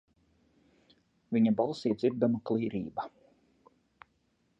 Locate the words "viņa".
1.37-1.53